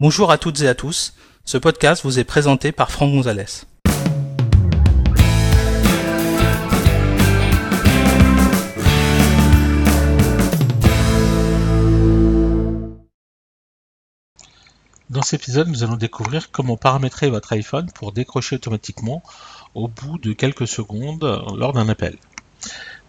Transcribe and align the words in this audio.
Bonjour 0.00 0.32
à 0.32 0.38
toutes 0.38 0.60
et 0.60 0.66
à 0.66 0.74
tous. 0.74 1.14
Ce 1.44 1.56
podcast 1.56 2.02
vous 2.02 2.18
est 2.18 2.24
présenté 2.24 2.72
par 2.72 2.90
Franck 2.90 3.12
Gonzalez. 3.12 3.44
Dans 15.10 15.22
cet 15.22 15.40
épisode, 15.40 15.68
nous 15.68 15.84
allons 15.84 15.94
découvrir 15.94 16.50
comment 16.50 16.76
paramétrer 16.76 17.30
votre 17.30 17.52
iPhone 17.52 17.88
pour 17.94 18.10
décrocher 18.10 18.56
automatiquement 18.56 19.22
au 19.76 19.86
bout 19.86 20.18
de 20.18 20.32
quelques 20.32 20.66
secondes 20.66 21.22
lors 21.56 21.72
d'un 21.72 21.88
appel. 21.88 22.18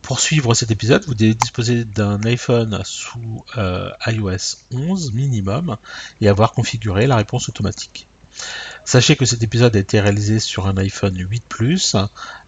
Pour 0.05 0.19
suivre 0.19 0.53
cet 0.53 0.69
épisode, 0.69 1.03
vous 1.07 1.15
devez 1.15 1.33
disposer 1.33 1.83
d'un 1.83 2.23
iPhone 2.25 2.79
sous 2.83 3.43
euh, 3.57 3.89
iOS 4.05 4.55
11 4.71 5.13
minimum 5.13 5.77
et 6.21 6.27
avoir 6.27 6.51
configuré 6.51 7.07
la 7.07 7.15
réponse 7.15 7.49
automatique. 7.49 8.05
Sachez 8.83 9.15
que 9.15 9.25
cet 9.25 9.41
épisode 9.41 9.75
a 9.75 9.79
été 9.79 9.99
réalisé 9.99 10.39
sur 10.39 10.67
un 10.67 10.77
iPhone 10.77 11.17
8 11.17 11.43
Plus 11.49 11.95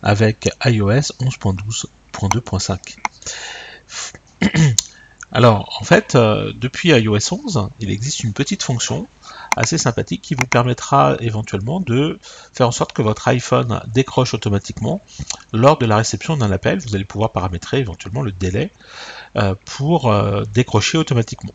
avec 0.03 0.51
iOS 0.65 1.17
11.12.2.5. 1.19 2.97
Alors, 5.37 5.77
en 5.79 5.83
fait, 5.83 6.15
euh, 6.15 6.51
depuis 6.55 6.89
iOS 6.89 7.31
11, 7.31 7.69
il 7.79 7.91
existe 7.91 8.23
une 8.23 8.33
petite 8.33 8.63
fonction 8.63 9.05
assez 9.55 9.77
sympathique 9.77 10.23
qui 10.23 10.33
vous 10.33 10.47
permettra 10.47 11.15
éventuellement 11.19 11.79
de 11.79 12.17
faire 12.53 12.67
en 12.67 12.71
sorte 12.71 12.91
que 12.91 13.03
votre 13.03 13.27
iPhone 13.27 13.79
décroche 13.93 14.33
automatiquement 14.33 14.99
lors 15.53 15.77
de 15.77 15.85
la 15.85 15.97
réception 15.97 16.37
d'un 16.37 16.51
appel. 16.51 16.79
Vous 16.79 16.95
allez 16.95 17.05
pouvoir 17.05 17.33
paramétrer 17.33 17.77
éventuellement 17.77 18.23
le 18.23 18.31
délai 18.31 18.71
euh, 19.35 19.53
pour 19.65 20.11
euh, 20.11 20.41
décrocher 20.55 20.97
automatiquement. 20.97 21.53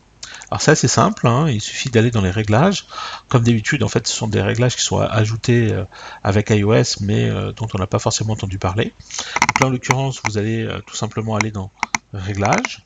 Alors 0.49 0.61
ça 0.61 0.75
c'est 0.75 0.87
simple, 0.87 1.27
hein. 1.27 1.49
il 1.49 1.59
suffit 1.59 1.89
d'aller 1.89 2.09
dans 2.09 2.21
les 2.21 2.31
réglages. 2.31 2.85
Comme 3.27 3.43
d'habitude, 3.43 3.83
en 3.83 3.89
fait, 3.89 4.07
ce 4.07 4.15
sont 4.15 4.29
des 4.29 4.41
réglages 4.41 4.77
qui 4.77 4.83
sont 4.83 4.99
ajoutés 4.99 5.75
avec 6.23 6.51
iOS, 6.51 7.01
mais 7.01 7.29
dont 7.57 7.67
on 7.73 7.79
n'a 7.79 7.87
pas 7.87 7.99
forcément 7.99 8.31
entendu 8.31 8.59
parler. 8.59 8.93
Donc 9.41 9.59
là, 9.59 9.67
en 9.67 9.69
l'occurrence, 9.71 10.21
vous 10.25 10.37
allez 10.37 10.69
tout 10.87 10.95
simplement 10.95 11.35
aller 11.35 11.51
dans 11.51 11.69
Réglages. 12.13 12.85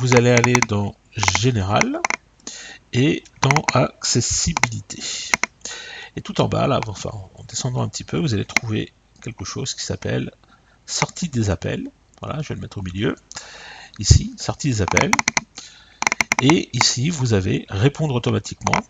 Vous 0.00 0.16
allez 0.16 0.30
aller 0.30 0.54
dans 0.66 0.94
Général 1.14 2.00
et 2.94 3.22
dans 3.42 3.62
accessibilité. 3.74 5.02
Et 6.16 6.22
tout 6.22 6.40
en 6.40 6.48
bas, 6.48 6.66
là, 6.66 6.80
enfin, 6.86 7.10
en 7.34 7.44
descendant 7.44 7.82
un 7.82 7.88
petit 7.88 8.04
peu, 8.04 8.16
vous 8.16 8.32
allez 8.32 8.46
trouver 8.46 8.94
quelque 9.22 9.44
chose 9.44 9.74
qui 9.74 9.82
s'appelle 9.82 10.32
sortie 10.86 11.28
des 11.28 11.50
appels. 11.50 11.86
Voilà, 12.22 12.40
je 12.40 12.48
vais 12.48 12.54
le 12.54 12.62
mettre 12.62 12.78
au 12.78 12.82
milieu. 12.82 13.14
Ici, 13.98 14.32
sortie 14.38 14.70
des 14.70 14.80
appels. 14.80 15.12
Et 16.40 16.70
ici, 16.72 17.10
vous 17.10 17.34
avez 17.34 17.66
répondre 17.68 18.14
automatiquement. 18.14 18.80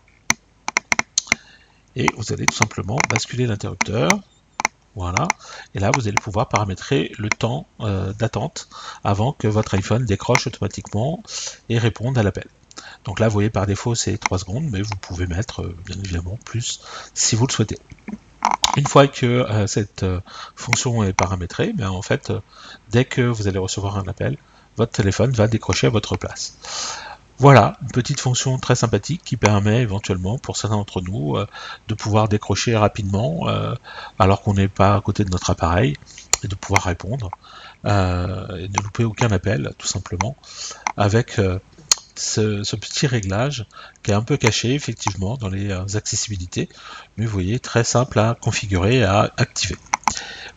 Et 1.97 2.07
vous 2.15 2.31
allez 2.31 2.45
tout 2.45 2.55
simplement 2.55 2.97
basculer 3.09 3.47
l'interrupteur. 3.47 4.07
Voilà. 4.95 5.27
Et 5.73 5.79
là, 5.79 5.91
vous 5.93 6.07
allez 6.07 6.17
pouvoir 6.21 6.49
paramétrer 6.49 7.11
le 7.17 7.29
temps 7.29 7.65
euh, 7.79 8.11
d'attente 8.13 8.67
avant 9.03 9.31
que 9.31 9.47
votre 9.47 9.73
iPhone 9.75 10.05
décroche 10.05 10.47
automatiquement 10.47 11.23
et 11.69 11.77
réponde 11.77 12.17
à 12.17 12.23
l'appel. 12.23 12.47
Donc 13.05 13.19
là, 13.19 13.27
vous 13.27 13.33
voyez, 13.33 13.49
par 13.49 13.65
défaut, 13.65 13.95
c'est 13.95 14.17
3 14.17 14.39
secondes, 14.39 14.65
mais 14.69 14.81
vous 14.81 14.95
pouvez 14.99 15.27
mettre, 15.27 15.61
euh, 15.61 15.75
bien 15.85 15.97
évidemment, 15.97 16.37
plus 16.45 16.81
si 17.13 17.35
vous 17.35 17.47
le 17.47 17.51
souhaitez. 17.51 17.79
Une 18.75 18.87
fois 18.87 19.07
que 19.07 19.25
euh, 19.25 19.67
cette 19.67 20.05
fonction 20.55 21.03
est 21.03 21.13
paramétrée, 21.13 21.73
bien, 21.73 21.89
en 21.89 22.01
fait, 22.01 22.31
dès 22.89 23.05
que 23.05 23.21
vous 23.21 23.47
allez 23.47 23.59
recevoir 23.59 23.97
un 23.97 24.07
appel, 24.07 24.37
votre 24.77 24.91
téléphone 24.91 25.31
va 25.31 25.47
décrocher 25.47 25.87
à 25.87 25.89
votre 25.89 26.17
place. 26.17 26.57
Voilà, 27.41 27.75
une 27.81 27.89
petite 27.89 28.19
fonction 28.19 28.57
très 28.59 28.75
sympathique 28.75 29.21
qui 29.25 29.35
permet 29.35 29.81
éventuellement 29.81 30.37
pour 30.37 30.57
certains 30.57 30.77
d'entre 30.77 31.01
nous 31.01 31.35
de 31.87 31.93
pouvoir 31.95 32.27
décrocher 32.27 32.77
rapidement 32.77 33.47
alors 34.19 34.43
qu'on 34.43 34.53
n'est 34.53 34.67
pas 34.67 34.95
à 34.95 35.01
côté 35.01 35.25
de 35.25 35.31
notre 35.31 35.49
appareil 35.49 35.97
et 36.43 36.47
de 36.47 36.53
pouvoir 36.53 36.83
répondre 36.83 37.31
et 37.83 37.89
ne 37.89 38.83
louper 38.83 39.03
aucun 39.05 39.31
appel 39.31 39.73
tout 39.79 39.87
simplement 39.87 40.35
avec 40.97 41.39
ce, 42.15 42.75
petit 42.75 43.07
réglage 43.07 43.65
qui 44.03 44.11
est 44.11 44.13
un 44.13 44.21
peu 44.21 44.37
caché 44.37 44.73
effectivement 44.73 45.37
dans 45.37 45.49
les 45.49 45.71
euh, 45.71 45.85
accessibilités, 45.95 46.69
mais 47.17 47.25
vous 47.25 47.31
voyez 47.31 47.59
très 47.59 47.83
simple 47.83 48.19
à 48.19 48.37
configurer 48.39 48.97
et 48.97 49.03
à 49.03 49.31
activer. 49.37 49.77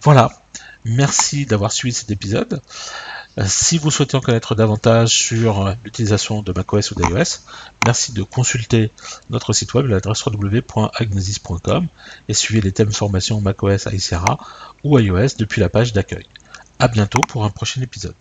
Voilà, 0.03 0.31
merci 0.85 1.47
d'avoir 1.47 1.73
suivi 1.73 1.95
cet 1.95 2.11
épisode. 2.11 2.61
Euh, 3.39 3.45
si 3.47 3.79
vous 3.79 3.91
souhaitez 3.91 4.17
en 4.17 4.21
connaître 4.21 4.55
davantage 4.55 5.09
sur 5.09 5.67
euh, 5.67 5.75
l'utilisation 5.85 6.43
de 6.43 6.53
macOS 6.53 6.93
ou 6.93 6.95
d'iOS, 6.95 7.41
merci 7.85 8.13
de 8.13 8.23
consulter 8.23 8.93
notre 9.31 9.53
site 9.53 9.75
web, 9.75 9.87
l'adresse 9.87 10.25
www.agnesis.com 10.25 11.89
et 12.29 12.35
suivez 12.35 12.61
les 12.61 12.73
thèmes 12.73 12.93
formation 12.93 13.41
macOS, 13.41 13.89
ICRA 13.93 14.39
ou 14.85 14.99
iOS 14.99 15.37
depuis 15.39 15.61
la 15.61 15.69
page 15.69 15.93
d'accueil. 15.93 16.27
A 16.79 16.89
bientôt 16.89 17.21
pour 17.21 17.45
un 17.45 17.51
prochain 17.51 17.81
épisode. 17.83 18.15